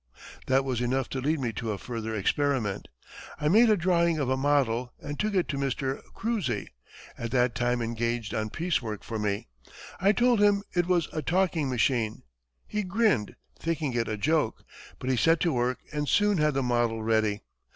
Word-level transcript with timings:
That 0.47 0.65
was 0.65 0.81
enough 0.81 1.09
to 1.09 1.21
lead 1.21 1.39
me 1.39 1.53
to 1.53 1.73
a 1.73 1.77
further 1.77 2.15
experiment. 2.15 2.87
I 3.39 3.47
made 3.49 3.69
a 3.69 3.77
drawing 3.77 4.17
of 4.17 4.31
a 4.31 4.35
model, 4.35 4.91
and 4.99 5.19
took 5.19 5.35
it 5.35 5.47
to 5.49 5.57
Mr. 5.57 6.01
Kruesi, 6.15 6.69
at 7.19 7.29
that 7.29 7.53
time 7.53 7.83
engaged 7.83 8.33
on 8.33 8.49
piece 8.49 8.81
work 8.81 9.03
for 9.03 9.19
me. 9.19 9.47
I 9.99 10.11
told 10.11 10.39
him 10.39 10.63
it 10.73 10.87
was 10.87 11.07
a 11.13 11.21
talking 11.21 11.69
machine. 11.69 12.23
He 12.65 12.81
grinned, 12.81 13.35
thinking 13.59 13.93
it 13.93 14.07
a 14.07 14.17
joke; 14.17 14.63
but 14.97 15.11
he 15.11 15.15
set 15.17 15.39
to 15.41 15.53
work 15.53 15.77
and 15.93 16.09
soon 16.09 16.39
had 16.39 16.55
the 16.55 16.63
model 16.63 17.03
ready. 17.03 17.41